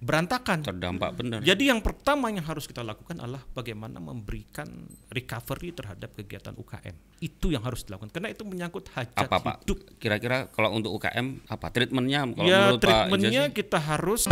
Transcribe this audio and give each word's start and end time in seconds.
berantakan. 0.00 0.64
Terdampak 0.64 1.10
benar. 1.12 1.38
Jadi 1.44 1.68
yang 1.68 1.84
pertama 1.84 2.32
yang 2.32 2.42
harus 2.42 2.64
kita 2.64 2.80
lakukan 2.80 3.20
adalah 3.20 3.44
bagaimana 3.52 4.00
memberikan 4.00 4.66
recovery 5.12 5.76
terhadap 5.76 6.16
kegiatan 6.16 6.56
UKM. 6.56 6.96
Itu 7.20 7.52
yang 7.52 7.60
harus 7.62 7.84
dilakukan 7.84 8.08
karena 8.08 8.32
itu 8.32 8.42
menyangkut 8.48 8.88
hajat 8.96 9.28
apa 9.28 9.36
Pak? 9.38 9.56
hidup. 9.68 9.78
Kira-kira 10.00 10.48
kalau 10.48 10.72
untuk 10.72 10.96
UKM 10.96 11.44
apa 11.44 11.66
treatmentnya? 11.68 12.24
Kalau 12.32 12.48
ya 12.48 12.72
treatmentnya 12.80 13.52
kita 13.52 13.76
harus 13.76 14.24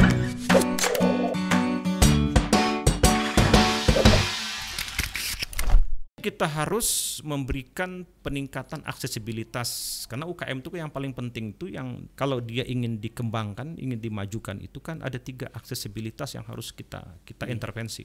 kita 6.18 6.44
harus 6.44 7.18
memberikan 7.22 8.04
peningkatan 8.22 8.82
aksesibilitas. 8.84 10.04
Karena 10.10 10.26
UKM 10.26 10.58
itu 10.60 10.70
yang 10.74 10.90
paling 10.90 11.14
penting 11.14 11.54
itu 11.56 11.70
yang 11.70 12.10
kalau 12.18 12.42
dia 12.42 12.66
ingin 12.66 12.98
dikembangkan 12.98 13.78
ingin 13.78 14.02
dimajukan 14.02 14.58
itu 14.60 14.82
kan 14.82 15.00
ada 15.00 15.16
tiga 15.16 15.48
aksesibilitas 15.54 16.34
yang 16.34 16.44
harus 16.44 16.74
kita 16.74 17.22
kita 17.22 17.46
intervensi. 17.48 18.04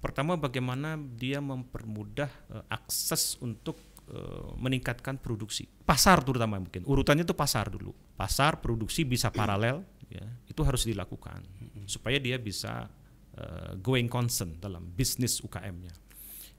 Pertama 0.00 0.38
bagaimana 0.38 0.96
dia 0.96 1.42
mempermudah 1.42 2.30
eh, 2.54 2.64
akses 2.72 3.36
untuk 3.42 3.76
eh, 4.08 4.50
meningkatkan 4.56 5.18
produksi. 5.18 5.66
Pasar 5.66 6.22
terutama 6.22 6.58
mungkin. 6.58 6.86
Urutannya 6.86 7.26
itu 7.26 7.36
pasar 7.36 7.68
dulu. 7.68 7.92
Pasar 8.16 8.62
produksi 8.62 9.02
bisa 9.04 9.28
paralel 9.28 9.82
ya 10.12 10.24
itu 10.44 10.60
harus 10.60 10.84
dilakukan 10.84 11.40
supaya 11.88 12.20
dia 12.20 12.36
bisa 12.36 12.88
eh, 13.36 13.72
going 13.80 14.12
concern 14.12 14.60
dalam 14.60 14.92
bisnis 14.92 15.40
UKM-nya 15.40 16.01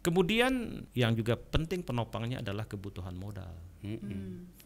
Kemudian 0.04 0.84
yang 0.92 1.16
juga 1.16 1.40
penting 1.40 1.80
penopangnya 1.80 2.44
adalah 2.44 2.68
kebutuhan 2.68 3.16
modal. 3.16 3.56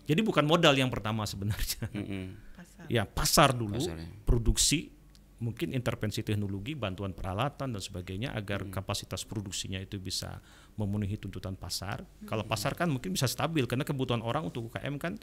Jadi 0.07 0.21
bukan 0.25 0.49
modal 0.49 0.73
yang 0.73 0.89
pertama 0.89 1.29
sebenarnya. 1.29 1.87
Mm-mm. 1.93 2.25
Pasar. 2.57 2.85
Ya 2.93 3.03
pasar 3.03 3.51
dulu, 3.57 3.81
Pasar, 3.81 3.99
ya. 3.99 4.07
produksi, 4.23 4.93
mungkin 5.41 5.73
intervensi 5.73 6.21
teknologi, 6.21 6.77
bantuan 6.77 7.13
peralatan 7.13 7.73
dan 7.73 7.81
sebagainya 7.81 8.33
agar 8.37 8.69
kapasitas 8.69 9.25
produksinya 9.25 9.81
itu 9.81 9.97
bisa 10.02 10.41
memenuhi 10.77 11.17
tuntutan 11.17 11.57
pasar. 11.57 12.05
Kalau 12.25 12.45
pasar 12.45 12.73
kan 12.77 12.89
mungkin 12.89 13.13
bisa 13.17 13.25
stabil 13.25 13.66
karena 13.66 13.85
kebutuhan 13.85 14.22
orang 14.22 14.49
untuk 14.49 14.69
UKM 14.69 14.95
kan 15.01 15.17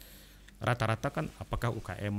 rata-rata 0.63 1.11
kan 1.11 1.27
apakah 1.39 1.75
UKM 1.75 2.15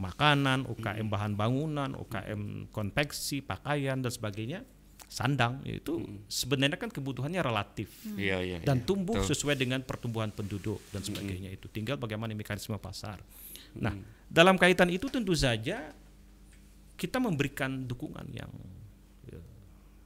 makanan, 0.00 0.64
UKM 0.68 1.06
bahan 1.08 1.32
bangunan, 1.36 1.92
UKM 1.96 2.72
konveksi, 2.72 3.44
pakaian 3.44 4.00
dan 4.00 4.12
sebagainya, 4.12 4.64
sandang 5.08 5.62
itu 5.68 6.00
sebenarnya 6.26 6.80
kan 6.80 6.90
kebutuhannya 6.90 7.38
relatif 7.44 7.92
Iya 8.16 8.40
iya. 8.42 8.56
dan 8.64 8.82
iya. 8.82 8.86
tumbuh 8.86 9.20
Betul. 9.20 9.30
sesuai 9.30 9.56
dengan 9.60 9.80
pertumbuhan 9.84 10.32
penduduk 10.34 10.80
dan 10.90 11.04
sebagainya 11.04 11.52
itu 11.54 11.70
tinggal 11.70 12.00
bagaimana 12.00 12.34
mekanisme 12.34 12.74
pasar. 12.80 13.20
Nah, 13.74 13.94
dalam 14.30 14.54
kaitan 14.58 14.90
itu 14.90 15.10
tentu 15.10 15.34
saja 15.34 15.94
kita 16.94 17.18
memberikan 17.18 17.84
dukungan 17.90 18.26
yang 18.30 18.50
ya, 19.26 19.40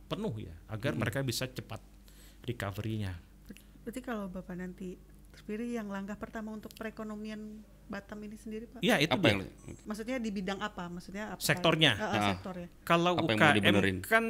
penuh 0.08 0.34
ya 0.40 0.54
agar 0.72 0.96
mereka 0.96 1.20
bisa 1.20 1.44
cepat 1.48 1.80
recovery-nya. 2.48 3.12
Berarti 3.84 4.00
kalau 4.00 4.28
Bapak 4.32 4.56
nanti 4.56 4.96
terpilih 5.36 5.80
yang 5.80 5.88
langkah 5.92 6.16
pertama 6.16 6.52
untuk 6.52 6.72
perekonomian 6.76 7.60
Batam 7.88 8.20
ini 8.20 8.36
sendiri 8.36 8.68
Pak? 8.68 8.80
Ya, 8.80 8.96
itu 8.96 9.08
Apa 9.10 9.24
dia. 9.24 9.32
yang 9.32 9.40
Maksudnya 9.82 10.16
di 10.16 10.28
bidang 10.28 10.60
apa? 10.60 10.86
Maksudnya 10.86 11.32
apa? 11.32 11.40
Sektornya. 11.40 11.92
Ah, 11.94 12.04
Ah. 12.06 12.22
sektornya. 12.30 12.68
Kalau 12.82 13.16
Apa 13.16 13.24
yang 13.26 13.34
mau 13.34 13.48
UKM 13.48 13.56
dibenerin? 13.56 13.96
kan 14.00 14.24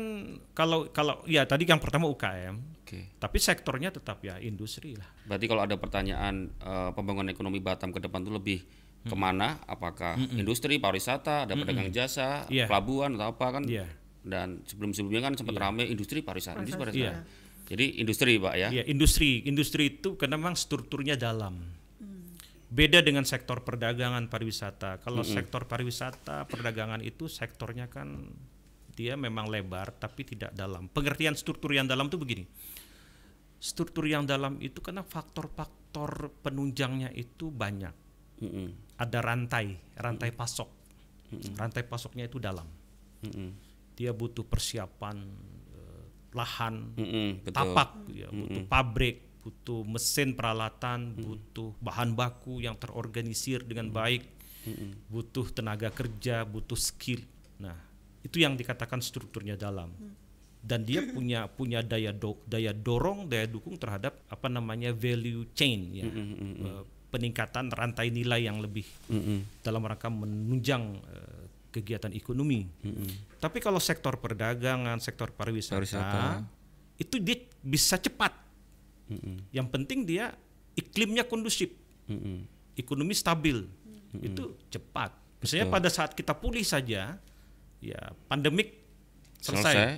kalau 0.53 0.87
kalau 0.89 1.21
ya 1.25 1.43
tadi 1.43 1.63
yang 1.65 1.77
pertama 1.77 2.07
UKM, 2.07 2.55
Oke. 2.81 3.11
tapi 3.17 3.37
sektornya 3.37 3.91
tetap 3.91 4.23
ya 4.23 4.39
industri 4.39 4.95
lah. 4.95 5.11
Berarti 5.25 5.45
kalau 5.45 5.61
ada 5.61 5.75
pertanyaan 5.75 6.55
eh, 6.55 6.91
pembangunan 6.93 7.29
ekonomi 7.29 7.59
Batam 7.59 7.91
ke 7.91 7.99
depan 7.99 8.23
itu 8.23 8.31
lebih 8.31 8.59
ke 9.01 9.15
mana? 9.15 9.59
Apakah 9.65 10.15
industri, 10.33 10.77
pariwisata, 10.77 11.45
ada 11.45 11.55
pedagang 11.55 11.91
jasa, 11.91 12.47
Iya. 12.47 12.67
pelabuhan 12.67 13.15
atau 13.15 13.33
apa 13.33 13.47
kan? 13.53 13.63
Iya. 13.65 13.91
Dan 14.21 14.63
sebelum-sebelumnya 14.63 15.21
kan 15.21 15.33
sempat 15.35 15.57
ramai 15.57 15.87
industri 15.87 16.21
pariwisata. 16.21 16.61
Industri 16.61 16.79
Pariwisata. 16.79 17.27
pariwisata. 17.27 17.67
Jadi 17.69 17.85
industri 17.99 18.33
pak 18.37 18.55
ya. 18.55 18.69
Iya, 18.71 18.83
industri. 18.87 19.45
Industri 19.45 19.83
itu 19.93 20.15
karena 20.15 20.37
memang 20.37 20.55
strukturnya 20.55 21.15
dalam. 21.15 21.78
Beda 22.69 23.01
dengan 23.01 23.25
sektor 23.25 23.65
perdagangan 23.65 24.29
pariwisata. 24.29 25.01
Kalau 25.01 25.25
sektor 25.25 25.65
pariwisata, 25.65 26.45
perdagangan 26.45 27.01
itu 27.01 27.25
sektornya 27.25 27.89
kan 27.89 28.29
dia 28.93 29.17
memang 29.17 29.49
lebar 29.49 29.97
tapi 29.97 30.29
tidak 30.29 30.53
dalam. 30.53 30.91
Pengertian 30.93 31.33
struktur 31.33 31.73
yang 31.73 31.89
dalam 31.89 32.13
itu 32.13 32.21
begini. 32.21 32.45
Struktur 33.57 34.05
yang 34.05 34.29
dalam 34.29 34.61
itu 34.61 34.85
karena 34.85 35.01
faktor-faktor 35.01 36.29
penunjangnya 36.45 37.09
itu 37.17 37.49
banyak. 37.49 37.95
Mm-mm. 38.45 39.01
Ada 39.01 39.19
rantai, 39.25 39.79
rantai 39.97 40.31
pasok. 40.37 40.69
Rantai 41.57 41.89
pasoknya 41.89 42.29
itu 42.29 42.37
dalam. 42.37 42.69
Mm-mm. 43.25 43.49
Dia 43.97 44.13
butuh 44.13 44.45
persiapan 44.45 45.17
eh, 45.73 46.05
lahan, 46.37 46.95
Mm-mm, 47.01 47.49
betul. 47.49 47.55
tapak 47.55 47.91
ya, 48.13 48.29
butuh 48.29 48.63
pabrik 48.69 49.28
butuh 49.49 49.81
mesin 49.81 50.37
peralatan 50.37 51.17
butuh 51.17 51.73
bahan 51.81 52.13
baku 52.13 52.61
yang 52.61 52.77
terorganisir 52.77 53.65
dengan 53.65 53.89
baik 53.89 54.29
butuh 55.09 55.49
tenaga 55.49 55.89
kerja 55.89 56.45
butuh 56.45 56.77
skill. 56.77 57.25
Nah 57.57 57.73
itu 58.21 58.45
yang 58.45 58.53
dikatakan 58.53 59.01
strukturnya 59.01 59.57
dalam. 59.57 59.89
Dan 60.61 60.85
dia 60.85 61.01
punya 61.01 61.49
punya 61.49 61.81
daya 61.81 62.13
do- 62.13 62.45
daya 62.45 62.77
dorong 62.77 63.25
daya 63.25 63.49
dukung 63.49 63.81
terhadap 63.81 64.21
apa 64.29 64.53
namanya 64.53 64.93
value 64.93 65.49
chain 65.57 65.97
ya. 65.97 66.05
Eh, 66.05 66.83
peningkatan 67.09 67.73
rantai 67.73 68.13
nilai 68.13 68.45
yang 68.45 68.61
lebih 68.61 68.85
Mm-mm. 69.09 69.65
dalam 69.65 69.81
rangka 69.81 70.13
menunjang 70.13 71.01
eh, 71.01 71.45
kegiatan 71.73 72.13
ekonomi. 72.13 72.69
Tapi 73.41 73.65
kalau 73.65 73.81
sektor 73.81 74.21
perdagangan, 74.21 75.01
sektor 75.01 75.33
pariwisata, 75.33 75.79
Pariwisata. 75.81 76.45
itu 77.01 77.17
dia 77.17 77.39
bisa 77.65 77.97
cepat. 77.97 78.35
Mm-mm. 79.09 79.37
Yang 79.51 79.67
penting 79.69 80.05
dia 80.05 80.37
iklimnya 80.73 81.25
kondusif, 81.25 81.73
Mm-mm. 82.07 82.45
ekonomi 82.75 83.13
stabil, 83.13 83.65
itu 84.15 84.43
cepat. 84.69 85.11
Misalnya 85.39 85.67
pada 85.69 85.89
saat 85.89 86.13
kita 86.13 86.33
pulih 86.33 86.63
saja, 86.63 87.17
ya 87.79 88.01
pandemik 88.27 88.75
selesai, 89.39 89.75
Selesai. 89.75 89.93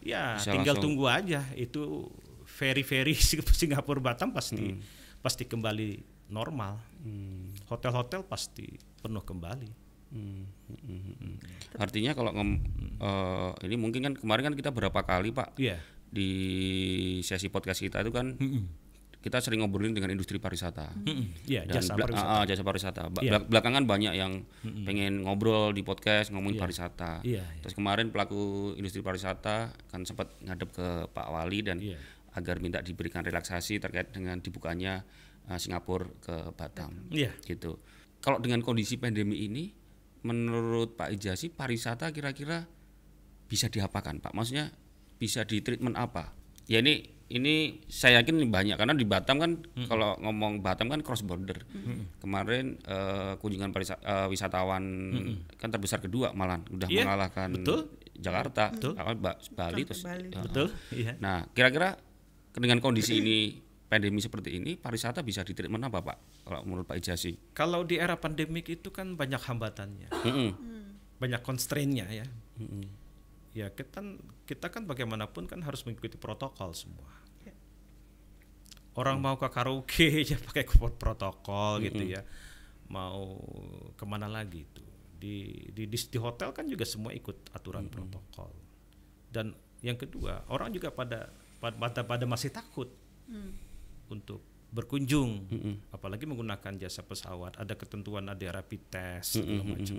ya 0.00 0.36
Bisa 0.36 0.50
tinggal 0.50 0.74
langsung. 0.74 0.96
tunggu 0.96 1.04
aja. 1.06 1.40
Itu 1.52 2.08
ferry-ferry 2.44 3.12
Singapura 3.58 4.00
Batam 4.02 4.30
pasti 4.30 4.74
pasti 5.18 5.44
kembali 5.44 5.88
normal. 6.28 6.80
Hotel-hotel 7.66 8.22
pasti 8.22 8.64
penuh 8.98 9.20
kembali. 9.20 9.68
Hmm, 10.08 10.48
hmm, 10.72 10.80
hmm, 10.80 11.14
hmm. 11.20 11.34
Artinya 11.76 12.16
kalau 12.16 12.32
ngem- 12.32 12.64
eh, 12.96 13.50
ini 13.68 13.76
mungkin 13.76 14.00
kan 14.02 14.14
kemarin 14.16 14.48
kan 14.48 14.56
kita 14.56 14.72
berapa 14.72 14.96
kali 14.98 15.28
pak 15.28 15.52
Iya. 15.54 15.76
Di 16.08 16.30
sesi 17.20 17.48
podcast 17.48 17.78
kita 17.78 18.00
itu 18.00 18.10
kan 18.10 18.32
kita 19.18 19.42
sering 19.42 19.60
ngobrolin 19.60 19.92
dengan 19.92 20.14
industri 20.14 20.38
pariwisata. 20.38 20.94
Mm-mm. 20.94 21.42
Iya, 21.44 21.66
Dan 21.66 21.82
jasa 21.82 21.92
pariwisata. 21.92 22.30
ah, 22.32 22.44
jasa 22.46 22.62
pariwisata. 22.62 23.02
Ba- 23.10 23.18
Iya. 23.18 23.30
belak- 23.34 23.46
Belakangan 23.50 23.82
banyak 23.84 24.14
yang 24.14 24.32
pengen 24.86 25.26
ngobrol 25.26 25.74
di 25.74 25.82
podcast 25.82 26.30
ngomongin 26.30 26.54
pariwisata. 26.56 27.26
Iya, 27.26 27.42
iya. 27.42 27.60
Terus 27.60 27.74
kemarin 27.74 28.08
pelaku 28.08 28.38
industri 28.74 29.02
pariwisata 29.02 29.74
kan 29.84 30.00
sempat 30.02 30.30
ngadep 30.40 30.70
ke 30.70 30.86
Pak 31.10 31.26
Wali 31.28 31.60
dan 31.60 31.82
Iya. 31.82 31.98
agar 32.30 32.62
minta 32.62 32.78
diberikan 32.78 33.20
relaksasi 33.20 33.76
terkait 33.76 34.14
dengan 34.14 34.38
dibukanya 34.38 35.02
eh, 35.50 35.58
Singapura 35.58 36.06
ke 36.20 36.54
Batam. 36.54 37.10
Iya. 37.10 37.34
Gitu. 37.42 37.74
Kalau 38.20 38.38
dengan 38.38 38.62
kondisi 38.62 38.96
pandemi 38.96 39.42
ini, 39.42 39.72
menurut 40.20 40.94
Pak 40.94 41.10
Ijasi 41.10 41.48
pariwisata 41.48 42.12
kira-kira 42.12 42.70
bisa 43.46 43.66
diapakan, 43.66 44.20
Pak? 44.20 44.30
Maksudnya 44.30 44.70
bisa 45.18 45.42
di 45.42 45.58
treatment 45.58 45.94
apa? 45.94 46.32
Ya 46.64 46.78
ini 46.78 47.02
ini 47.28 47.54
saya 47.84 48.22
yakin 48.22 48.40
ini 48.40 48.48
banyak 48.48 48.74
karena 48.74 48.94
di 48.94 49.04
Batam 49.04 49.36
kan 49.36 49.60
kalau 49.84 50.16
ngomong 50.16 50.58
Batam 50.58 50.88
kan 50.88 51.02
cross 51.02 51.20
border. 51.20 51.60
Kemarin 52.18 52.80
eh, 52.80 53.36
kunjungan 53.36 53.68
parisa- 53.68 54.00
eh, 54.00 54.26
wisatawan 54.26 54.82
kan 55.54 55.68
terbesar 55.68 55.98
kedua 55.98 56.32
malah 56.32 56.62
udah 56.66 56.88
Iya, 56.88 57.04
mengalahkan 57.04 57.48
betul. 57.52 57.80
Jakarta, 58.14 58.74
Ba- 59.14 59.38
Bali 59.52 59.82
Sampai 59.84 59.84
terus. 59.84 60.02
Bali. 60.02 60.28
ya, 60.28 60.40
Betul? 60.40 60.66
Iya. 60.90 61.12
Nah, 61.20 61.46
kira-kira 61.48 61.94
dengan 62.50 62.80
kondisi 62.80 63.14
ini 63.16 63.38
pandemi 63.86 64.18
seperti 64.18 64.52
ini 64.54 64.74
pariwisata 64.74 65.22
bisa 65.22 65.40
di 65.40 65.54
treatment 65.54 65.84
apa, 65.84 66.02
Pak? 66.02 66.16
Kalau 66.42 66.60
menurut 66.62 66.84
Pak 66.84 66.98
Ijasi? 66.98 67.38
Kalau 67.52 67.84
di 67.84 67.94
era 67.94 68.16
pandemik 68.16 68.66
itu 68.68 68.88
kan 68.88 69.14
banyak 69.14 69.38
hambatannya, 69.38 70.08
Mm-mm. 70.24 70.50
banyak 71.16 71.40
constraint-nya 71.40 72.10
ya. 72.10 72.26
Ya 73.58 73.66
kita 73.74 73.98
kan 73.98 74.06
kita 74.46 74.70
kan 74.70 74.86
bagaimanapun 74.86 75.50
kan 75.50 75.58
harus 75.66 75.82
mengikuti 75.82 76.14
protokol 76.14 76.70
semua. 76.78 77.10
Ya. 77.42 77.54
Orang 78.94 79.18
mau 79.18 79.34
ke 79.34 79.50
karaoke 79.50 80.22
ya 80.30 80.38
pakai 80.38 80.62
protokol 80.94 81.82
gitu 81.82 82.06
ya. 82.06 82.22
Mau 82.86 83.42
ke 83.98 84.04
mana 84.06 84.30
lagi 84.30 84.62
itu? 84.62 84.84
Di, 85.18 85.66
di 85.74 85.90
di 85.90 85.98
di 85.98 86.18
hotel 86.22 86.54
kan 86.54 86.70
juga 86.70 86.86
semua 86.86 87.10
ikut 87.10 87.50
aturan 87.50 87.90
protokol. 87.90 88.54
Dan 89.26 89.50
yang 89.82 89.98
kedua 89.98 90.46
orang 90.54 90.70
juga 90.70 90.94
pada 90.94 91.34
pada 91.58 92.06
pada 92.06 92.24
masih 92.30 92.54
takut 92.54 92.86
untuk 94.06 94.46
berkunjung, 94.68 95.48
apalagi 95.90 96.28
menggunakan 96.28 96.78
jasa 96.78 97.02
pesawat. 97.02 97.58
Ada 97.58 97.74
ketentuan 97.74 98.30
ada 98.30 98.46
rapid 98.54 98.82
test 98.86 99.42
segala 99.42 99.64
macam. 99.66 99.96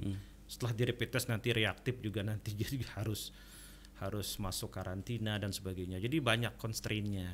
Setelah 0.50 0.74
di 0.74 0.84
rapid 0.90 1.10
test 1.13 1.30
nanti 1.30 1.54
reaktif 1.54 2.01
juga 2.01 2.25
nanti 2.25 2.57
jadi 2.66 2.81
harus 2.98 3.30
harus 4.01 4.40
masuk 4.40 4.74
karantina 4.74 5.38
dan 5.38 5.51
sebagainya. 5.51 6.00
Jadi 6.00 6.24
banyak 6.24 6.56
constraint-nya. 6.56 7.30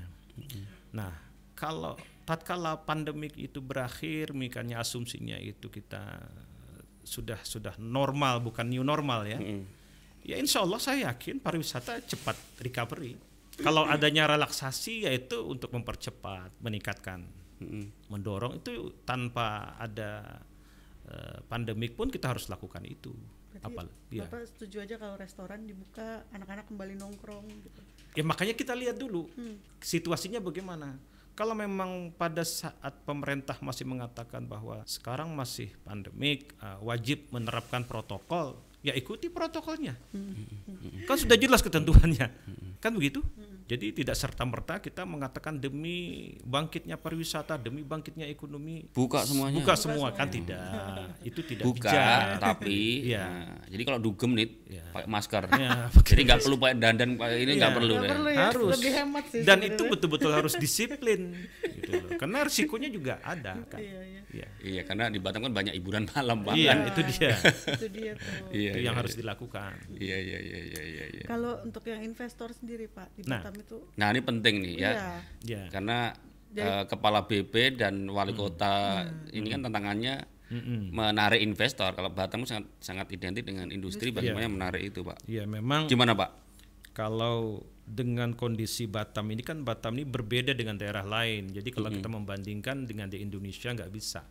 Nah, 0.98 1.14
kalau 1.54 1.96
tatkala 2.26 2.84
pandemik 2.84 3.38
itu 3.38 3.62
berakhir, 3.62 4.34
misalnya 4.34 4.82
asumsinya 4.82 5.38
itu 5.38 5.70
kita 5.70 6.26
sudah 7.06 7.38
sudah 7.46 7.78
normal 7.78 8.42
bukan 8.42 8.66
new 8.66 8.82
normal 8.82 9.30
ya. 9.30 9.38
Ya 10.26 10.42
insya 10.42 10.66
Allah 10.66 10.82
saya 10.82 11.14
yakin 11.14 11.38
pariwisata 11.38 12.02
cepat 12.02 12.34
recovery. 12.66 13.14
Kalau 13.62 13.86
adanya 13.88 14.28
relaksasi 14.28 15.06
yaitu 15.06 15.46
untuk 15.46 15.70
mempercepat, 15.72 16.50
meningkatkan, 16.60 17.24
mendorong 18.10 18.60
itu 18.60 18.92
tanpa 19.08 19.78
ada 19.80 20.42
eh, 20.42 20.55
pandemik 21.46 21.94
pun 21.94 22.10
kita 22.10 22.34
harus 22.34 22.50
lakukan 22.50 22.82
itu. 22.86 23.14
Berarti 23.54 23.66
Apal, 23.72 23.88
ya. 24.12 24.28
Bapak 24.28 24.46
setuju 24.52 24.84
aja 24.84 24.96
kalau 25.00 25.16
restoran 25.16 25.64
dibuka, 25.64 26.28
anak-anak 26.36 26.68
kembali 26.68 27.00
nongkrong 27.00 27.48
gitu. 27.48 27.82
Ya 28.16 28.24
makanya 28.24 28.56
kita 28.56 28.74
lihat 28.76 28.96
dulu 29.00 29.28
situasinya 29.80 30.40
bagaimana. 30.40 30.98
Kalau 31.36 31.52
memang 31.52 32.16
pada 32.16 32.48
saat 32.48 32.96
pemerintah 33.04 33.60
masih 33.60 33.84
mengatakan 33.84 34.48
bahwa 34.48 34.80
sekarang 34.88 35.36
masih 35.36 35.68
pandemik, 35.84 36.56
uh, 36.64 36.80
wajib 36.80 37.28
menerapkan 37.28 37.84
protokol, 37.84 38.56
ya 38.80 38.96
ikuti 38.96 39.28
protokolnya. 39.28 40.00
Kan 41.04 41.18
sudah 41.20 41.36
jelas 41.36 41.60
ketentuannya. 41.60 42.32
Kan 42.80 42.96
begitu? 42.96 43.20
Jadi 43.66 43.98
tidak 43.98 44.14
serta 44.14 44.46
merta 44.46 44.78
kita 44.78 45.02
mengatakan 45.04 45.58
demi 45.58 45.98
bangkitnya 46.40 46.96
pariwisata, 46.96 47.58
demi 47.58 47.82
bangkitnya 47.82 48.30
ekonomi 48.30 48.86
Buka 48.88 49.26
semuanya. 49.26 49.58
buka 49.58 49.74
semua 49.74 50.14
kan 50.14 50.30
tidak. 50.30 50.62
Itu 51.30 51.42
tidak 51.42 51.66
Buka, 51.66 51.90
bijak. 51.90 52.22
tapi 52.38 52.78
Iya. 53.10 53.26
nah, 53.26 53.66
jadi 53.66 53.84
kalau 53.84 53.98
dugem 53.98 54.32
nih 54.34 54.48
Iya. 54.70 54.86
pakai 54.94 55.10
masker. 55.10 55.44
Ya, 55.58 55.90
jadi 55.98 56.22
nggak 56.24 56.40
perlu 56.42 56.56
pakai 56.56 56.76
dandan 56.78 57.10
pakai 57.16 57.38
ini 57.42 57.52
nggak 57.56 57.72
Iya. 57.72 57.78
perlu 57.82 57.94
Nggak 57.96 58.04
deh. 58.04 58.12
perlu 58.14 58.30
ya, 58.30 58.46
harus 58.46 58.72
lebih 58.78 58.92
hemat 58.94 59.24
sih 59.26 59.42
dan 59.42 59.58
sebenarnya. 59.58 59.74
itu 59.74 59.84
betul-betul 59.90 60.32
harus 60.32 60.54
disiplin 60.56 61.22
gitu 61.88 61.98
loh. 62.02 62.18
karena 62.18 62.38
risikonya 62.42 62.90
juga 62.90 63.14
ada 63.22 63.54
kan 63.72 63.80
Iya, 63.80 64.02
iya. 64.04 64.22
Iya. 64.28 64.48
Iya, 64.60 64.82
karena 64.84 65.08
di 65.08 65.18
Batam 65.18 65.42
kan 65.42 65.54
banyak 65.54 65.74
hiburan 65.74 66.10
malam, 66.10 66.44
Pak. 66.44 66.54
Iya, 66.54 66.72
itu 66.88 67.02
dia 67.08 67.32
itu 67.78 67.88
dia 67.90 68.12
tuh. 68.14 68.34
Iya, 68.52 68.72
itu 68.72 68.78
iya, 68.78 68.86
yang 68.86 68.96
harus 68.96 69.14
iya. 69.14 69.20
dilakukan 69.22 69.72
Iya, 69.92 70.18
iya, 70.20 70.40
iya, 70.42 70.60
iya, 70.66 70.82
iya, 70.84 71.06
iya. 71.14 71.26
Kalau 71.26 71.62
untuk 71.62 71.84
yang 71.84 72.02
investor 72.02 72.50
sendiri 72.52 72.86
Pak 72.88 73.16
di 73.16 73.22
Nah. 73.24 73.40
Batam 73.40 73.56
itu 73.56 73.78
Nah, 73.96 74.08
ini 74.10 74.22
penting 74.22 74.56
nih 74.60 74.76
ya. 74.76 74.92
Iya. 74.92 75.08
ya 75.46 75.62
Karena 75.70 76.12
Jadi- 76.50 76.68
eh, 76.68 76.84
kepala 76.86 77.20
BP 77.24 77.54
dan 77.76 78.08
wali 78.08 78.32
Hmm. 78.32 78.42
kota 78.42 78.74
ini 79.30 79.48
kan 79.48 79.62
tantangannya 79.62 80.16
Mm-mm. 80.46 80.92
menarik 80.92 81.40
investor. 81.40 81.92
Kalau 81.92 82.10
Batam 82.10 82.44
sangat 82.44 82.70
sangat 82.78 83.08
identik 83.10 83.44
dengan 83.44 83.68
industri, 83.68 84.10
bagaimana 84.10 84.46
menarik 84.48 84.84
itu, 84.86 85.02
Pak? 85.02 85.26
ya 85.26 85.44
memang 85.44 85.86
Gimana, 85.86 86.14
Pak? 86.14 86.30
kalau 86.94 87.60
dengan 87.86 88.34
kondisi 88.34 88.90
Batam 88.90 89.30
ini 89.30 89.46
kan 89.46 89.62
Batam 89.62 89.94
ini 89.96 90.04
berbeda 90.04 90.52
dengan 90.52 90.74
daerah 90.76 91.06
lain 91.06 91.54
jadi 91.54 91.70
kalau 91.70 91.94
kita 91.94 92.10
membandingkan 92.10 92.84
dengan 92.84 93.06
di 93.08 93.22
Indonesia 93.22 93.70
nggak 93.70 93.92
bisa 93.94 94.26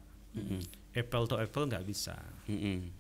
apple 0.91 1.25
to 1.25 1.39
apple 1.39 1.65
nggak 1.65 1.87
bisa 1.87 2.19
Mm-mm. 2.51 2.91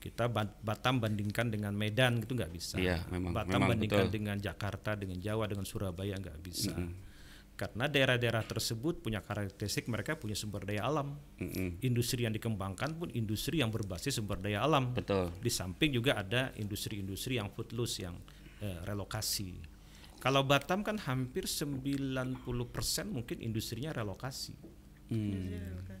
kita 0.00 0.32
Ba- 0.32 0.56
Batam 0.64 0.96
bandingkan 0.96 1.52
dengan 1.52 1.76
Medan 1.76 2.24
gitu 2.24 2.32
nggak 2.32 2.48
bisa. 2.48 2.80
Iya, 2.80 3.04
memang- 3.12 3.36
Batam 3.36 3.60
memang 3.60 3.76
bandingkan 3.76 4.08
betul. 4.08 4.16
dengan 4.16 4.36
Jakarta, 4.40 4.96
dengan 4.96 5.20
Jawa, 5.20 5.44
dengan 5.44 5.68
Surabaya 5.68 6.16
nggak 6.16 6.38
bisa. 6.40 6.72
Karena 7.52 7.84
daerah-daerah 7.84 8.40
tersebut 8.48 9.04
punya 9.04 9.20
karakteristik 9.20 9.84
mereka 9.92 10.16
punya 10.16 10.32
sumber 10.32 10.64
daya 10.64 10.88
alam. 10.88 11.20
Mm-mm. 11.36 11.84
Industri 11.84 12.24
yang 12.24 12.32
dikembangkan 12.32 12.96
pun 12.96 13.12
industri 13.12 13.60
yang 13.60 13.68
berbasis 13.68 14.16
sumber 14.16 14.40
daya 14.40 14.64
alam. 14.64 14.96
Betul. 14.96 15.28
Di 15.36 15.52
samping 15.52 15.92
juga 15.92 16.16
ada 16.16 16.48
industri-industri 16.56 17.36
yang 17.36 17.52
foodless 17.52 18.00
yang 18.00 18.16
eh, 18.64 18.80
relokasi. 18.88 19.60
Kalau 20.20 20.44
Batam 20.44 20.84
kan 20.84 21.00
hampir 21.00 21.48
90% 21.48 22.44
mungkin 23.08 23.36
industrinya 23.40 23.90
relokasi. 23.90 24.52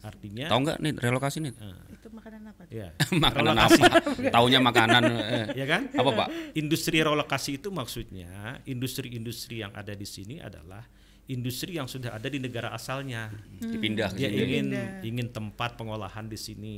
Artinya 0.00 0.46
Tahu 0.46 0.60
nggak 0.62 0.78
nih 0.78 0.92
relokasi 0.96 1.38
nih? 1.42 1.52
itu 1.90 2.08
makanan 2.08 2.42
apa? 2.46 2.62
tuh? 2.62 2.72
ya, 2.72 2.88
makanan 3.26 3.52
relokasi. 3.58 3.80
apa? 3.82 3.98
Taunya 4.30 4.60
makanan. 4.62 5.02
eh. 5.10 5.46
ya 5.58 5.66
kan? 5.66 5.82
Apa, 5.90 6.10
Pak? 6.14 6.28
Industri 6.54 7.02
relokasi 7.02 7.58
itu 7.58 7.68
maksudnya 7.68 8.30
industri-industri 8.64 9.60
yang 9.60 9.74
ada 9.74 9.92
di 9.92 10.06
sini 10.06 10.38
adalah 10.38 10.86
industri 11.26 11.74
yang 11.74 11.90
sudah 11.90 12.16
ada 12.16 12.28
di 12.30 12.38
negara 12.38 12.70
asalnya. 12.70 13.28
Dipindah 13.58 14.14
ke 14.14 14.22
Dia 14.22 14.30
sini. 14.30 14.40
ingin 14.40 14.66
Pindah. 14.70 14.88
ingin 15.02 15.26
tempat 15.28 15.74
pengolahan 15.74 16.30
di 16.30 16.38
sini. 16.38 16.74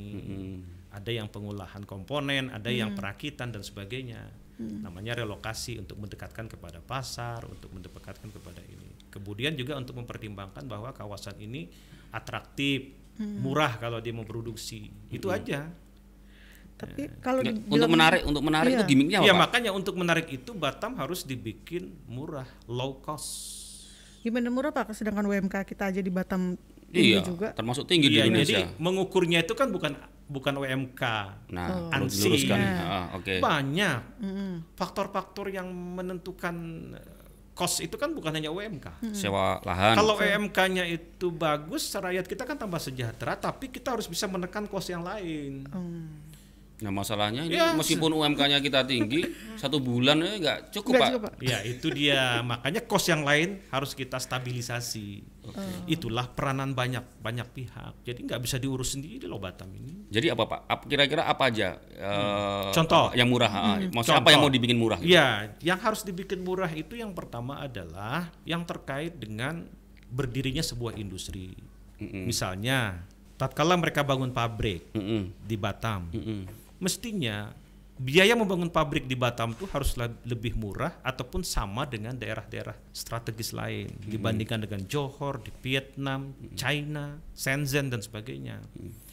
Ada 0.88 1.08
yang 1.12 1.28
pengolahan 1.28 1.84
komponen, 1.84 2.48
ada 2.48 2.68
yang 2.68 2.92
perakitan 2.92 3.48
dan 3.48 3.60
sebagainya. 3.60 4.28
Namanya 4.80 5.12
relokasi 5.16 5.76
untuk 5.76 5.98
mendekatkan 5.98 6.46
kepada 6.46 6.78
pasar, 6.78 7.42
untuk 7.44 7.70
mendekatkan 7.70 8.28
kepada 8.28 8.62
ini. 8.62 8.90
Kemudian 9.08 9.52
juga 9.52 9.74
untuk 9.74 9.94
mempertimbangkan 9.94 10.64
bahwa 10.64 10.90
kawasan 10.90 11.36
ini 11.36 11.68
atraktif, 12.10 12.92
murah 13.18 13.76
kalau 13.76 13.98
dia 13.98 14.10
memproduksi. 14.10 14.88
Itu 15.08 15.28
aja. 15.28 15.68
Tapi 16.72 17.14
kalau 17.20 17.40
Nggak, 17.40 17.54
dibilang- 17.54 17.72
untuk 17.72 17.90
menarik, 17.90 18.22
untuk 18.24 18.42
menarik 18.42 18.70
Iya. 18.70 18.76
itu 18.76 18.84
gimmicknya 18.88 19.18
apa, 19.18 19.26
Ya 19.26 19.34
makanya 19.36 19.70
untuk 19.70 19.94
menarik 19.94 20.26
itu 20.28 20.50
Batam 20.52 20.96
harus 20.96 21.22
dibikin 21.22 21.94
murah, 22.04 22.48
low 22.66 22.98
cost. 22.98 23.60
gimana 24.20 24.48
murah 24.48 24.70
Pak? 24.70 24.90
Sedangkan 24.92 25.22
UMK 25.24 25.62
kita 25.64 25.90
aja 25.90 25.98
di 25.98 26.06
Batam 26.06 26.54
Iya, 26.88 27.18
tinggi 27.18 27.26
juga. 27.26 27.48
termasuk 27.52 27.86
tinggi 27.86 28.06
Iya, 28.08 28.22
di 28.22 28.28
Indonesia. 28.28 28.54
jadi 28.56 28.62
mengukurnya 28.76 29.42
itu 29.42 29.52
kan 29.52 29.66
bukan 29.68 29.98
bukan 30.32 30.56
UMK. 30.56 31.02
nah, 31.52 31.68
Oh. 31.68 31.94
ANSI. 31.94 32.48
Iya. 32.48 32.56
Ah, 32.80 33.06
Oke. 33.14 33.38
Banyak 33.38 34.00
faktor-faktor 34.72 35.52
yang 35.52 35.68
menentukan 35.68 36.56
eh, 36.96 37.20
cost 37.52 37.84
itu 37.84 38.00
kan 38.00 38.16
bukan 38.16 38.32
hanya 38.32 38.48
UMK. 38.48 39.12
Sewa 39.12 39.60
lahan. 39.62 39.92
Kalau 39.94 40.16
UMK-nya 40.16 40.88
itu 40.88 41.28
bagus, 41.28 41.92
rakyat 41.92 42.24
kita 42.24 42.48
kan 42.48 42.56
tambah 42.56 42.80
sejahtera, 42.80 43.36
tapi 43.36 43.68
kita 43.68 43.92
harus 43.92 44.08
bisa 44.08 44.24
menekan 44.24 44.64
cost 44.64 44.88
yang 44.88 45.04
lain. 45.04 45.68
Hmm. 45.68 46.31
Nah, 46.82 46.90
masalahnya 46.90 47.46
ini 47.46 47.54
Ya, 47.54 47.70
meskipun 47.72 48.10
UMK-nya 48.10 48.58
kita 48.58 48.82
tinggi, 48.82 49.22
satu 49.54 49.78
bulan 49.78 50.18
eh, 50.18 50.36
nggak 50.36 50.58
cukup, 50.70 50.92
Nggak 50.92 51.00
Pak. 51.00 51.08
cukup, 51.08 51.22
Pak. 51.24 51.32
Ya 51.40 51.58
itu 51.62 51.86
dia 51.88 52.42
makanya 52.42 52.82
kos 52.82 53.06
yang 53.06 53.22
lain 53.22 53.62
harus 53.70 53.94
kita 53.94 54.18
stabilisasi. 54.18 55.22
Itulah 55.86 56.26
peranan 56.28 56.70
banyak 56.72 57.02
banyak 57.18 57.46
pihak. 57.48 58.02
Jadi 58.02 58.26
nggak 58.26 58.40
bisa 58.40 58.58
diurus 58.58 58.94
sendiri 58.94 59.24
loh 59.24 59.38
Batam 59.38 59.70
ini. 59.70 60.10
Jadi 60.10 60.26
apa, 60.28 60.42
Pak? 60.44 60.60
Kira-kira 60.84 61.22
apa 61.24 61.46
aja? 61.46 61.78
eh, 61.78 62.70
Contoh. 62.70 63.14
yang 63.14 63.30
murah. 63.30 63.48
ah. 63.48 63.78
Maksudnya 63.78 64.18
apa 64.18 64.26
Contoh. 64.26 64.30
yang 64.30 64.42
mau 64.42 64.50
dibikin 64.50 64.76
murah? 64.76 64.98
gitu? 64.98 65.08
Ya, 65.08 65.54
yang 65.62 65.78
harus 65.78 66.02
dibikin 66.02 66.42
murah 66.42 66.68
itu 66.68 66.94
yang 66.94 67.14
pertama 67.14 67.62
adalah 67.62 68.34
yang 68.42 68.66
terkait 68.66 69.14
dengan 69.16 69.70
berdirinya 70.08 70.60
sebuah 70.60 70.94
industri. 70.94 71.54
Misalnya, 72.02 73.06
tatkala 73.38 73.74
mereka 73.74 74.02
bangun 74.02 74.30
pabrik 74.30 74.90
Mm-mm. 74.92 75.30
di 75.40 75.54
Batam, 75.54 76.10
Mm-mm. 76.10 76.61
Mestinya 76.82 77.54
biaya 78.02 78.34
membangun 78.34 78.66
pabrik 78.66 79.06
di 79.06 79.14
Batam 79.14 79.54
itu 79.54 79.70
harus 79.70 79.94
lebih 80.26 80.58
murah 80.58 80.98
ataupun 81.06 81.46
sama 81.46 81.86
dengan 81.86 82.18
daerah-daerah 82.18 82.74
strategis 82.90 83.54
lain 83.54 83.86
dibandingkan 84.02 84.66
dengan 84.66 84.82
Johor 84.90 85.38
di 85.38 85.54
Vietnam, 85.62 86.34
China, 86.58 87.22
Shenzhen 87.30 87.94
dan 87.94 88.02
sebagainya. 88.02 88.58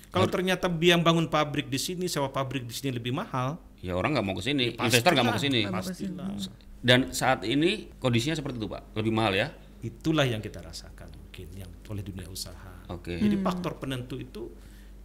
Kalau 0.10 0.26
ternyata 0.26 0.66
biaya 0.66 0.98
bangun 0.98 1.30
pabrik 1.30 1.70
di 1.70 1.78
sini, 1.78 2.10
sewa 2.10 2.34
pabrik 2.34 2.66
di 2.66 2.74
sini 2.74 2.98
lebih 2.98 3.14
mahal, 3.14 3.62
Ya 3.80 3.96
orang 3.96 4.12
nggak 4.12 4.26
mau 4.28 4.36
ke 4.36 4.44
sini, 4.44 4.76
investor 4.76 5.12
nggak 5.16 5.28
mau 5.28 5.36
ke 5.40 5.44
sini. 5.44 5.62
pastilah. 5.64 6.36
Dan 6.80 7.12
saat 7.16 7.48
ini 7.48 7.92
kondisinya 8.00 8.36
seperti 8.36 8.60
itu, 8.60 8.68
Pak. 8.68 8.96
Lebih 8.96 9.12
mahal 9.16 9.36
ya? 9.36 9.48
Itulah 9.80 10.28
yang 10.28 10.44
kita 10.44 10.60
rasakan 10.60 11.08
mungkin 11.16 11.48
yang 11.56 11.72
oleh 11.88 12.04
dunia 12.04 12.28
usaha. 12.28 12.84
Oke. 12.92 13.16
Jadi 13.16 13.40
faktor 13.40 13.80
penentu 13.80 14.20
itu 14.20 14.52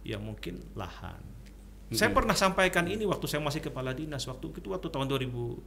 ya 0.03 0.19
mungkin 0.19 0.59
lahan. 0.75 1.34
Saya 1.93 2.09
pernah 2.09 2.33
sampaikan 2.33 2.89
ini 2.89 3.05
waktu 3.05 3.29
saya 3.29 3.45
masih 3.45 3.61
kepala 3.61 3.93
dinas 3.93 4.25
waktu 4.25 4.49
itu 4.49 4.73
waktu 4.73 4.89
tahun 4.89 5.05
2012. 5.05 5.61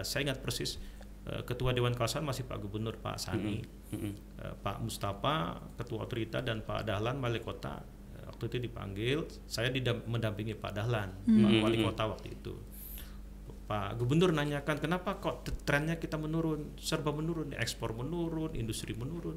Saya 0.00 0.20
ingat 0.32 0.40
persis 0.40 0.80
eh, 1.28 1.44
ketua 1.44 1.76
dewan 1.76 1.92
kawasan 1.92 2.24
masih 2.24 2.48
Pak 2.48 2.56
Gubernur 2.64 2.96
Pak 2.96 3.20
Sani, 3.20 3.60
Mm-mm. 3.92 4.12
Eh, 4.40 4.54
Pak 4.64 4.80
Mustafa 4.80 5.60
ketua 5.76 6.08
otorita 6.08 6.40
dan 6.40 6.64
Pak 6.64 6.88
Dahlan 6.88 7.20
wali 7.20 7.44
kota 7.44 7.84
eh, 8.16 8.24
waktu 8.32 8.48
itu 8.48 8.56
dipanggil. 8.64 9.18
Saya 9.44 9.68
mendampingi 10.08 10.56
Pak 10.56 10.72
Dahlan, 10.72 11.12
Pak 11.28 11.52
wali 11.60 11.84
kota 11.84 12.02
waktu 12.08 12.32
itu. 12.32 12.56
Pak 13.66 13.98
Gubernur 13.98 14.30
nanyakan 14.30 14.78
kenapa 14.78 15.18
kok 15.18 15.42
trennya 15.66 15.98
kita 15.98 16.14
menurun, 16.14 16.78
serba 16.78 17.10
menurun, 17.10 17.50
ekspor 17.58 17.92
menurun, 17.92 18.54
industri 18.54 18.94
menurun. 18.94 19.36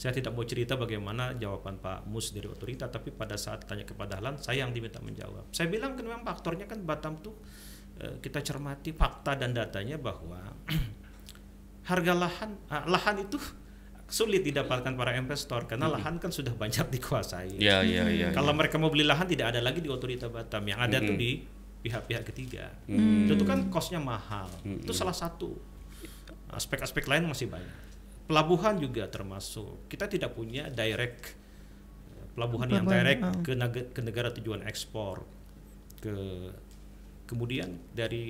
Saya 0.00 0.16
tidak 0.16 0.32
mau 0.32 0.48
cerita 0.48 0.80
bagaimana 0.80 1.36
jawaban 1.36 1.76
Pak 1.76 2.08
Mus 2.08 2.32
dari 2.32 2.48
otorita, 2.48 2.88
tapi 2.88 3.12
pada 3.12 3.36
saat 3.36 3.68
tanya 3.68 3.84
ke 3.84 3.92
Pak 3.92 4.08
Dahlan, 4.08 4.40
saya 4.40 4.64
yang 4.64 4.72
diminta 4.72 4.96
menjawab. 4.96 5.52
Saya 5.52 5.68
bilang 5.68 5.92
kan 5.92 6.08
memang 6.08 6.24
faktornya 6.24 6.64
kan 6.64 6.80
Batam 6.80 7.20
tuh 7.20 7.36
eh, 8.00 8.16
kita 8.16 8.40
cermati 8.40 8.96
fakta 8.96 9.36
dan 9.36 9.52
datanya 9.52 10.00
bahwa 10.00 10.40
harga 11.92 12.12
lahan 12.16 12.50
ah, 12.72 12.88
lahan 12.88 13.28
itu 13.28 13.36
sulit 14.08 14.40
didapatkan 14.40 14.96
para 14.96 15.12
investor 15.20 15.68
karena 15.68 15.92
lahan 15.92 16.16
kan 16.16 16.32
sudah 16.32 16.56
banyak 16.56 16.88
dikuasai. 16.96 17.60
Ya, 17.60 17.84
ya, 17.84 18.08
ya. 18.08 18.32
Kalau 18.32 18.56
mereka 18.56 18.80
mau 18.80 18.88
beli 18.88 19.04
lahan 19.04 19.28
tidak 19.28 19.52
ada 19.52 19.60
lagi 19.60 19.84
di 19.84 19.92
otorita 19.92 20.32
Batam, 20.32 20.64
yang 20.64 20.80
ada 20.80 20.96
tuh 20.96 21.12
di 21.12 21.44
pihak-pihak 21.84 22.24
ketiga. 22.24 22.72
Hmm. 22.88 23.28
Itu 23.28 23.44
kan 23.44 23.68
kosnya 23.68 24.00
mahal. 24.00 24.48
Itu 24.64 24.96
salah 24.96 25.12
satu. 25.12 25.60
Aspek-aspek 26.56 27.04
lain 27.04 27.28
masih 27.28 27.52
banyak. 27.52 27.89
Pelabuhan 28.30 28.78
juga 28.78 29.10
termasuk. 29.10 29.90
Kita 29.90 30.06
tidak 30.06 30.38
punya 30.38 30.70
direct 30.70 31.34
eh, 32.14 32.26
pelabuhan 32.38 32.70
yang 32.70 32.86
direct 32.86 33.26
oh. 33.26 33.42
ke, 33.42 33.52
neg- 33.58 33.90
ke 33.90 34.00
negara 34.06 34.30
tujuan 34.30 34.62
ekspor. 34.62 35.26
Ke 35.98 36.14
kemudian 37.26 37.78
dari 37.94 38.26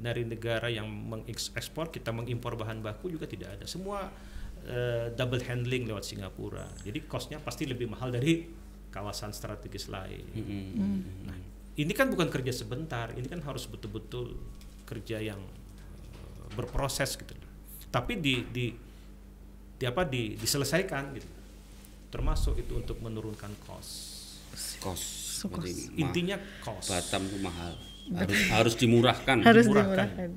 dari 0.00 0.24
negara 0.24 0.72
yang 0.72 0.88
mengekspor 0.88 1.92
kita 1.92 2.08
mengimpor 2.08 2.56
bahan 2.56 2.84
baku 2.84 3.12
juga 3.12 3.24
tidak 3.24 3.56
ada. 3.56 3.64
Semua 3.64 4.12
eh, 4.64 5.08
double 5.12 5.40
handling 5.44 5.88
lewat 5.88 6.04
Singapura. 6.04 6.68
Jadi 6.84 7.08
costnya 7.08 7.40
pasti 7.40 7.64
lebih 7.64 7.88
mahal 7.88 8.12
dari 8.12 8.44
kawasan 8.92 9.32
strategis 9.32 9.88
lain. 9.88 10.24
Nah, 11.24 11.38
ini 11.78 11.92
kan 11.94 12.10
bukan 12.10 12.26
kerja 12.26 12.50
sebentar, 12.50 13.14
ini 13.14 13.24
kan 13.24 13.38
harus 13.40 13.64
betul-betul 13.70 14.36
kerja 14.84 15.16
yang 15.20 15.40
eh, 16.16 16.48
berproses 16.52 17.16
gitu. 17.16 17.32
Tapi 17.88 18.20
di 18.20 18.44
di 18.52 18.89
di 19.80 19.88
apa 19.88 20.04
di 20.04 20.36
diselesaikan 20.36 21.16
gitu. 21.16 21.28
Termasuk 22.12 22.60
itu 22.60 22.76
untuk 22.76 23.00
menurunkan 23.00 23.48
cost. 23.64 24.36
Kos. 24.84 25.02
Ma- 25.48 25.64
Intinya 25.96 26.36
cost. 26.60 26.92
Batam 26.92 27.24
itu 27.24 27.40
mahal. 27.40 27.72
Harus 28.12 28.38
harus 28.52 28.74
dimurahkan. 28.76 29.36
Harus 29.48 29.64
dimurahkan. 29.64 30.06
dimurahkan. 30.12 30.30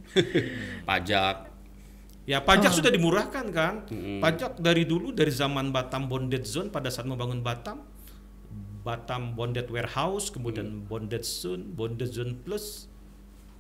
Pajak. 0.89 1.37
Ya 2.23 2.39
pajak 2.39 2.71
sudah 2.71 2.87
dimurahkan 2.87 3.45
kan. 3.51 3.83
Pajak 4.23 4.55
dari 4.63 4.87
dulu 4.87 5.11
dari 5.11 5.27
zaman 5.27 5.75
Batam 5.75 6.07
Bonded 6.07 6.47
Zone 6.47 6.71
pada 6.71 6.87
saat 6.87 7.03
membangun 7.03 7.43
Batam, 7.43 7.83
Batam 8.87 9.35
Bonded 9.35 9.67
Warehouse, 9.67 10.31
kemudian 10.31 10.87
Bonded 10.87 11.27
Zone, 11.27 11.67
Bonded 11.67 12.07
Zone 12.15 12.39
Plus, 12.39 12.87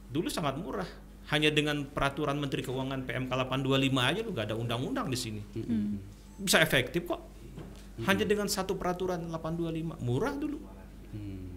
dulu 0.07 0.31
sangat 0.31 0.55
murah. 0.63 0.87
Hanya 1.31 1.49
dengan 1.55 1.87
peraturan 1.87 2.35
Menteri 2.35 2.65
Keuangan 2.65 3.07
PMK 3.07 3.31
825 3.31 4.09
aja 4.09 4.19
lu 4.19 4.31
gak 4.35 4.47
ada 4.51 4.55
undang-undang 4.59 5.07
di 5.07 5.17
sini. 5.17 5.41
Bisa 6.41 6.59
efektif 6.59 7.07
kok. 7.07 7.21
Hanya 8.03 8.25
dengan 8.25 8.49
satu 8.49 8.75
peraturan 8.75 9.31
825 9.31 10.03
murah 10.03 10.33
dulu. 10.35 10.59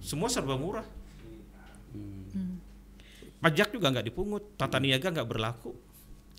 Semua 0.04 0.28
serba 0.28 0.54
murah. 0.54 0.86
Pajak 3.36 3.70
juga 3.70 3.92
nggak 3.92 4.06
dipungut, 4.10 4.58
tata 4.58 4.80
niaga 4.82 5.12
nggak 5.12 5.28
berlaku 5.28 5.70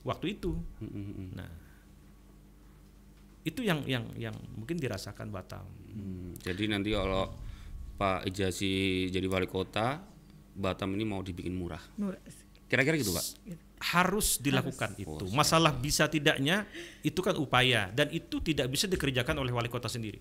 waktu 0.03 0.35
itu. 0.35 0.59
Nah, 1.37 1.47
itu 3.47 3.63
yang 3.63 3.79
yang 3.87 4.03
yang 4.19 4.35
mungkin 4.59 4.75
dirasakan 4.75 5.31
Batam. 5.31 5.63
Hmm, 5.93 6.35
jadi 6.43 6.67
nanti 6.67 6.91
kalau 6.91 7.31
Pak 7.95 8.27
Ijasi 8.27 9.07
jadi 9.07 9.23
wali 9.31 9.47
kota, 9.47 10.03
Batam 10.51 10.99
ini 10.99 11.07
mau 11.07 11.23
dibikin 11.23 11.55
murah. 11.55 11.79
Murah. 11.95 12.19
Kira-kira 12.67 12.95
gitu, 12.95 13.11
Pak. 13.11 13.25
Harus 13.79 14.37
dilakukan 14.37 14.93
itu. 14.95 15.25
Masalah 15.31 15.71
bisa 15.71 16.05
tidaknya 16.05 16.65
itu 16.99 17.19
kan 17.19 17.35
upaya 17.35 17.87
dan 17.89 18.09
itu 18.09 18.39
tidak 18.39 18.67
bisa 18.67 18.85
dikerjakan 18.85 19.37
oleh 19.37 19.49
wali 19.49 19.67
kota 19.67 19.87
sendiri. 19.87 20.17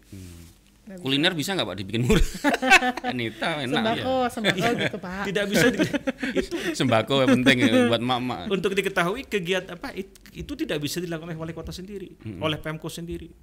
Kuliner 0.86 1.34
bisa 1.34 1.50
nggak 1.50 1.66
Pak 1.66 1.76
dibikin 1.76 2.06
murah? 2.06 2.22
Anita 3.10 3.58
enak 3.58 3.66
ya. 3.66 3.74
Sembako, 3.74 4.14
sembako 4.30 4.66
gitu 4.78 4.98
Pak. 5.02 5.22
Tidak 5.26 5.44
bisa 5.50 5.66
di- 5.66 5.82
itu 6.46 6.54
Sembako 6.72 7.14
yang 7.20 7.30
penting 7.42 7.56
ya 7.58 7.70
buat 7.90 7.98
mak-mak. 7.98 8.46
untuk 8.46 8.70
diketahui 8.70 9.26
kegiatan 9.26 9.74
apa 9.74 9.90
it- 9.90 10.14
itu 10.30 10.52
tidak 10.54 10.78
bisa 10.78 11.02
dilakukan 11.02 11.34
oleh 11.34 11.38
wali 11.42 11.50
kota 11.50 11.74
sendiri, 11.74 12.14
oleh 12.38 12.54
Pemko 12.56 12.86
sendiri. 12.86 13.34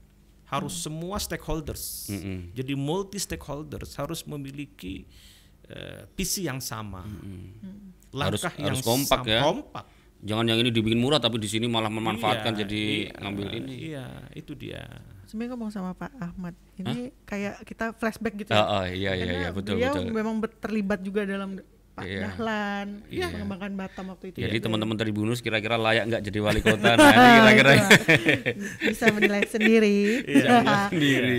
Harus 0.47 0.79
semua 0.79 1.19
stakeholders. 1.19 2.07
Mm-mm. 2.07 2.53
Jadi 2.53 2.77
multi 2.77 3.19
stakeholders 3.19 3.91
harus 3.97 4.23
memiliki 4.23 5.03
eh, 5.67 6.07
visi 6.15 6.47
yang 6.47 6.63
sama. 6.63 7.03
Langkah 8.13 8.29
Harus- 8.45 8.61
yang 8.61 8.71
harus 8.71 8.81
kompak 8.81 9.19
ya. 9.25 9.41
kompak. 9.41 9.83
Jangan 10.23 10.45
yang 10.47 10.55
ini 10.57 10.69
dibikin 10.69 10.95
murah 10.95 11.17
tapi 11.17 11.35
di 11.35 11.45
sini 11.45 11.67
malah 11.67 11.89
memanfaatkan 11.89 12.53
Iya, 12.53 12.59
jadi 12.63 12.83
iya, 13.03 13.19
ngambil 13.19 13.47
ini. 13.53 13.75
Iya, 13.89 14.05
itu 14.31 14.53
dia. 14.53 14.87
Sebenarnya 15.25 15.51
ngomong 15.51 15.69
sama 15.69 15.91
Pak 15.91 16.11
Ahmad, 16.15 16.53
ini 16.77 17.11
kayak 17.23 17.59
kita 17.63 17.91
flashback 17.91 18.37
gitu 18.37 18.49
Oh, 18.49 18.61
oh, 18.61 18.83
iya 18.85 19.11
iya 19.11 19.25
Karena 19.25 19.35
iya 19.35 19.49
betul 19.49 19.73
beliau 19.75 19.93
betul. 19.97 20.13
memang 20.13 20.35
terlibat 20.55 20.99
juga 21.01 21.25
dalam 21.25 21.59
Pak 21.91 22.03
Iya. 22.03 22.21
Dahlan, 22.25 22.87
mengembangkan 23.05 23.71
Batam 23.75 24.05
waktu 24.09 24.25
itu. 24.29 24.37
Jadi 24.39 24.55
juga. 24.55 24.65
teman-teman 24.65 24.95
Tribunus 24.95 25.39
kira-kira 25.39 25.75
layak 25.75 26.03
nggak 26.07 26.21
jadi 26.23 26.39
wali 26.39 26.61
kota? 26.61 26.89
Nah, 26.95 27.05
Ah, 27.05 27.33
kira-kira 27.35 27.69
lah. 27.75 27.89
bisa 28.87 29.05
menilai 29.09 29.43
sendiri. 29.45 29.97
sendiri. 30.87 31.35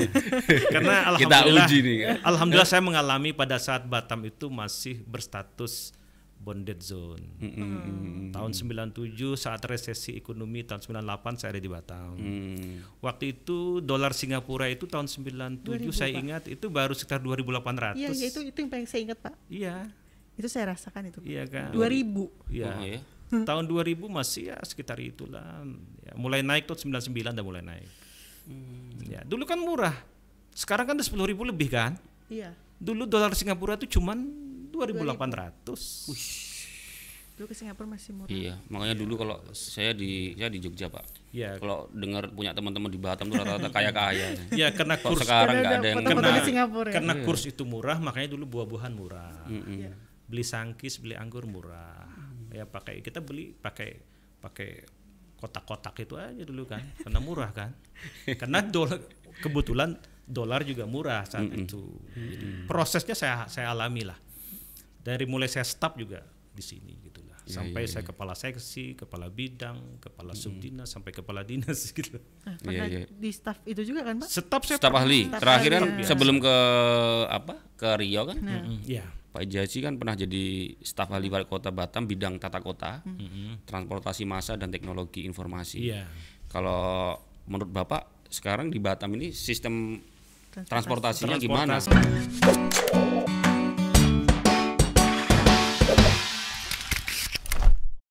Karena 0.69 0.95
Kita 1.17 1.35
alhamdulillah 1.41 1.67
uji 1.67 1.79
nih, 1.81 1.97
kan? 1.99 2.17
alhamdulillah 2.23 2.69
saya 2.69 2.83
mengalami 2.83 3.31
pada 3.33 3.57
saat 3.57 3.83
Batam 3.83 4.21
itu 4.23 4.47
masih 4.47 5.01
berstatus 5.05 5.91
bonded 6.45 6.85
zone. 6.85 7.25
Tahun 8.31 8.51
97 8.53 9.17
saat 9.35 9.65
resesi 9.65 10.13
ekonomi 10.13 10.61
tahun 10.63 10.85
98 10.85 11.41
saya 11.41 11.57
ada 11.57 11.63
di 11.65 11.71
Batam. 11.73 12.13
Hmm. 12.21 12.85
Waktu 13.01 13.33
itu 13.33 13.81
dolar 13.81 14.13
Singapura 14.13 14.69
itu 14.69 14.85
tahun 14.85 15.09
97 15.09 15.65
saya 15.91 16.13
ingat 16.13 16.45
itu 16.53 16.69
baru 16.69 16.93
sekitar 16.93 17.25
2800. 17.25 17.97
Iya, 17.97 18.13
ya, 18.13 18.27
itu 18.29 18.41
itu 18.45 18.59
yang 18.61 18.71
paling 18.71 18.85
saya 18.85 19.01
ingat 19.09 19.19
Pak. 19.25 19.35
Iya, 19.49 19.89
Itu 20.35 20.51
saya 20.51 20.75
rasakan 20.77 21.15
itu. 21.15 21.21
iya 21.25 21.49
kan. 21.49 21.73
2000. 21.73 22.53
Iya. 22.53 22.69
Oh, 22.69 22.83
ya. 22.85 22.99
Tahun 23.49 23.65
2000 23.65 24.05
masih 24.11 24.53
ya 24.53 24.59
sekitar 24.61 25.01
itulah. 25.01 25.65
Ya, 26.05 26.13
mulai 26.15 26.45
naik 26.45 26.69
tuh 26.69 26.77
99 26.77 27.33
udah 27.33 27.47
mulai 27.47 27.63
naik. 27.65 27.89
Ya, 29.09 29.25
dulu 29.25 29.49
kan 29.49 29.57
murah. 29.57 29.97
Sekarang 30.53 30.85
kan 30.85 30.95
udah 31.01 31.07
10.000 31.07 31.51
lebih 31.51 31.73
kan? 31.73 31.97
Iya. 32.29 32.53
Dulu 32.77 33.09
dolar 33.09 33.33
Singapura 33.33 33.79
itu 33.81 33.97
cuman 33.97 34.27
2.800. 34.75 36.75
Dulu 37.35 37.51
ke 37.51 37.57
Singapura 37.59 37.91
masih 37.91 38.15
murah. 38.15 38.31
Iya, 38.31 38.55
makanya 38.71 38.95
dulu 38.95 39.19
kalau 39.19 39.43
saya 39.51 39.91
di 39.91 40.39
saya 40.39 40.55
di 40.55 40.63
Jogja 40.63 40.87
pak. 40.87 41.03
Ya, 41.35 41.59
Kalau 41.59 41.91
dengar 41.91 42.31
punya 42.31 42.55
teman-teman 42.55 42.87
di 42.87 42.95
Batam 42.95 43.27
tuh 43.27 43.43
rata-rata 43.43 43.75
kaya-kaya. 43.75 44.39
ya 44.55 44.71
karena 44.71 44.95
kurs 45.03 45.27
sekarang 45.27 45.59
Karena 45.59 45.67
nggak 45.67 45.83
ada 45.83 45.89
yang 45.91 45.99
Singapura 46.47 46.87
ya. 46.87 46.95
karena 46.95 47.13
kurs 47.27 47.43
itu 47.51 47.67
murah 47.67 47.99
makanya 47.99 48.39
dulu 48.39 48.47
buah-buahan 48.47 48.95
murah. 48.95 49.51
Iya. 49.51 49.99
Beli 50.31 50.47
sangkis, 50.47 51.03
beli 51.03 51.19
anggur 51.19 51.43
murah. 51.51 52.07
Ya 52.55 52.71
pakai 52.71 53.03
kita 53.03 53.19
beli 53.19 53.51
pakai 53.51 53.99
pakai 54.39 54.87
kotak-kotak 55.43 56.07
itu 56.07 56.15
aja 56.15 56.39
dulu 56.47 56.71
kan 56.71 56.87
karena 57.03 57.19
murah 57.19 57.51
kan. 57.51 57.75
karena 58.41 58.63
dolar 58.63 59.03
kebetulan 59.43 59.99
dolar 60.23 60.63
juga 60.63 60.87
murah 60.87 61.27
saat 61.27 61.51
itu. 61.51 61.99
Jadi 62.15 62.71
prosesnya 62.71 63.19
saya 63.19 63.51
saya 63.51 63.75
alami 63.75 64.07
lah. 64.07 64.23
Dari 65.05 65.25
mulai 65.25 65.47
saya 65.47 65.63
staf 65.63 65.95
juga 65.95 66.25
di 66.49 66.63
sini 66.63 66.97
gitu 66.99 67.21
lah. 67.21 67.37
Sampai 67.45 67.85
saya 67.85 68.01
kepala 68.01 68.33
seksi, 68.33 68.97
kepala 68.97 69.29
bidang, 69.29 70.01
kepala 70.01 70.33
subdinas 70.33 70.89
sampai 70.89 71.13
kepala 71.13 71.45
dinas 71.45 71.85
gitu. 71.93 72.17
Nah, 72.43 72.57
Iya, 72.65 72.85
iya. 72.87 73.01
di 73.05 73.29
staff 73.29 73.61
itu 73.65 73.85
juga 73.85 74.01
kan 74.03 74.17
Pak? 74.17 74.29
Staf 74.31 74.63
saya 74.65 74.81
Staf 74.81 74.95
ahli. 74.95 75.29
Staf 75.29 75.45
Terakhir 75.45 75.71
kan 75.75 75.85
ya. 75.95 76.07
sebelum 76.09 76.37
ke 76.41 76.57
apa? 77.29 77.55
Ke 77.77 78.01
Rio 78.01 78.25
kan? 78.25 78.39
Mm, 78.41 78.81
Iya. 78.83 79.05
Pak 79.29 79.45
Jaji 79.45 79.79
kan 79.83 79.99
pernah 79.99 80.15
jadi 80.15 80.45
staf 80.79 81.11
ahli 81.11 81.27
wali 81.27 81.43
kota 81.45 81.69
Batam 81.69 82.07
bidang 82.07 82.39
tata 82.39 82.63
kota, 82.63 83.03
transportasi 83.63 84.23
massa 84.23 84.55
dan 84.55 84.71
teknologi 84.71 85.27
informasi. 85.27 85.85
Iya. 85.85 86.07
Kalau 86.47 87.19
menurut 87.45 87.69
Bapak 87.69 88.31
sekarang 88.31 88.71
di 88.71 88.79
Batam 88.79 89.11
ini 89.13 89.35
sistem 89.35 89.99
transportasinya 90.55 91.35
Transportasi. 91.35 91.91
gimana? 91.91 92.74